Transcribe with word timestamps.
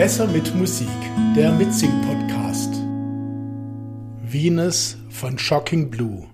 Besser 0.00 0.26
mit 0.28 0.54
Musik, 0.54 0.88
der 1.36 1.52
Mitsing-Podcast. 1.52 2.72
Venus 4.22 4.96
von 5.10 5.38
Shocking 5.38 5.90
Blue. 5.90 6.26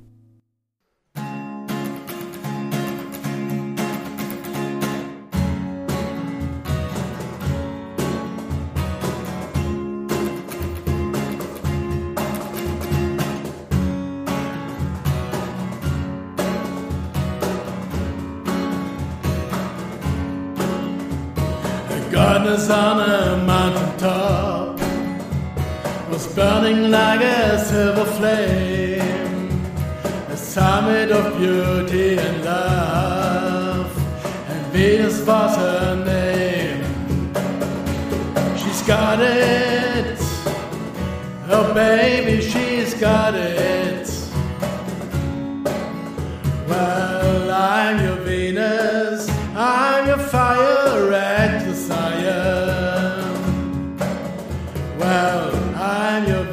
Goddess 22.17 22.71
on 22.71 22.99
a 22.99 23.45
mountain 23.45 23.99
top 23.99 24.81
was 26.09 26.27
burning 26.35 26.91
like 26.91 27.21
a 27.21 27.63
silver 27.63 28.07
flame, 28.17 29.51
a 30.31 30.37
summit 30.37 31.11
of 31.11 31.37
beauty 31.37 32.17
and 32.17 32.43
love, 32.43 33.93
and 34.49 34.67
Venus 34.73 35.21
was 35.27 35.57
her 35.57 35.95
name. 36.07 36.83
She's 38.57 38.81
got 38.87 39.19
it, 39.21 40.17
oh 41.51 41.75
baby, 41.75 42.41
she's 42.41 42.66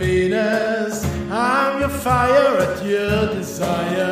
Venus, 0.03 1.05
I'm 1.31 1.79
your 1.79 1.87
fire 1.87 2.57
at 2.57 2.85
your 2.85 3.33
desire. 3.35 4.03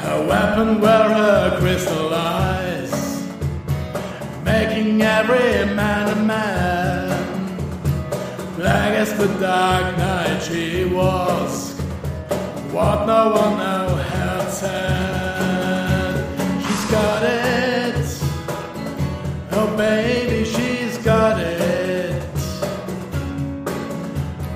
Her 0.00 0.26
weapon 0.26 0.80
were 0.80 0.88
her 0.88 1.58
crystal 1.60 2.14
eyes, 2.14 3.22
making 4.42 5.02
every 5.02 5.74
man. 5.74 5.93
As 9.04 9.12
the 9.18 9.28
dark 9.38 9.98
night 9.98 10.40
she 10.40 10.86
was, 10.86 11.74
what 12.72 13.04
no 13.04 13.32
one 13.32 13.58
now 13.58 13.94
had 13.96 14.48
said. 14.48 16.14
She's 16.64 16.84
got 16.90 17.22
it, 17.22 17.96
oh 19.52 19.76
baby, 19.76 20.46
she's 20.46 20.96
got 21.04 21.38
it. 21.38 22.24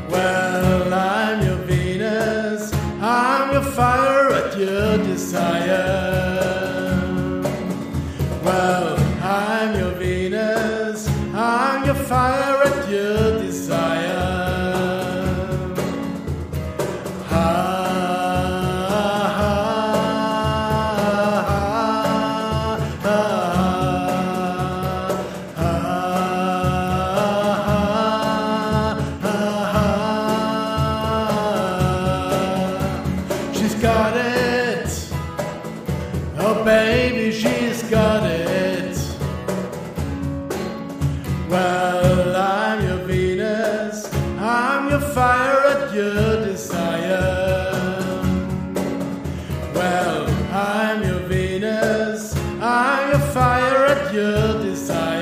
Well, 0.08 0.94
I'm 0.94 1.44
your 1.46 1.58
Venus, 1.66 2.72
I'm 3.02 3.52
your 3.52 3.70
fire 3.72 4.30
at 4.30 4.56
your 4.58 4.96
desire. 4.96 5.82
Well, 8.42 8.96
I'm 9.22 9.78
your 9.78 9.91
Venus, 9.91 11.06
I'm 11.34 11.84
your 11.84 11.94
fire 11.94 12.47
got 33.81 34.16
it. 34.16 35.09
Oh, 36.39 36.65
baby, 36.65 37.31
she's 37.31 37.83
got 37.84 38.25
it. 38.25 38.99
Well, 41.49 42.37
I'm 42.37 42.84
your 42.87 42.99
Venus, 43.06 44.12
I'm 44.39 44.91
your 44.91 45.00
fire 45.00 45.61
at 45.66 45.94
your 45.94 46.44
desire. 46.44 48.21
Well, 49.75 50.28
I'm 50.53 51.03
your 51.03 51.21
Venus, 51.21 52.37
I'm 52.60 53.10
your 53.10 53.27
fire 53.31 53.87
at 53.87 54.12
your 54.12 54.62
desire. 54.62 55.17